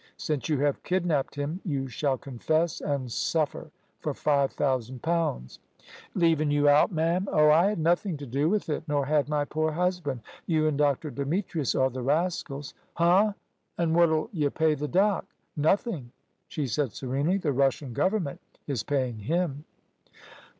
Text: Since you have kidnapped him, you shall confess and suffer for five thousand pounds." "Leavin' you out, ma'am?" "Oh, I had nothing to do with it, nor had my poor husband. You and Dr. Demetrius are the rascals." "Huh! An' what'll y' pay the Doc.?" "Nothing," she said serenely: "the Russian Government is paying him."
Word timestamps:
Since 0.17 0.49
you 0.49 0.57
have 0.61 0.81
kidnapped 0.81 1.35
him, 1.35 1.61
you 1.63 1.87
shall 1.87 2.17
confess 2.17 2.81
and 2.81 3.11
suffer 3.11 3.69
for 3.99 4.15
five 4.15 4.51
thousand 4.51 5.03
pounds." 5.03 5.59
"Leavin' 6.15 6.49
you 6.49 6.67
out, 6.67 6.91
ma'am?" 6.91 7.27
"Oh, 7.31 7.51
I 7.51 7.67
had 7.69 7.77
nothing 7.77 8.17
to 8.17 8.25
do 8.25 8.49
with 8.49 8.67
it, 8.67 8.81
nor 8.87 9.05
had 9.05 9.29
my 9.29 9.45
poor 9.45 9.73
husband. 9.73 10.21
You 10.47 10.67
and 10.67 10.75
Dr. 10.75 11.11
Demetrius 11.11 11.75
are 11.75 11.91
the 11.91 12.01
rascals." 12.01 12.73
"Huh! 12.95 13.33
An' 13.77 13.93
what'll 13.93 14.31
y' 14.33 14.47
pay 14.49 14.73
the 14.73 14.87
Doc.?" 14.87 15.27
"Nothing," 15.55 16.09
she 16.47 16.65
said 16.65 16.93
serenely: 16.93 17.37
"the 17.37 17.53
Russian 17.53 17.93
Government 17.93 18.41
is 18.65 18.81
paying 18.81 19.19
him." 19.19 19.65